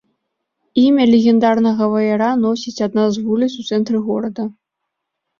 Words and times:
Імя 0.83 1.05
легендарнага 1.09 1.83
ваяра 1.93 2.29
носіць 2.45 2.81
адна 2.87 3.03
з 3.17 3.25
вуліц 3.27 3.49
у 3.65 3.67
цэнтры 3.69 3.97
горада. 4.07 4.47